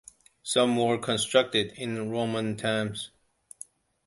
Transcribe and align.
Some 0.41 0.77
were 0.77 0.97
constructed 0.97 1.73
in 1.73 2.09
Roman 2.09 2.57
times. 2.57 3.11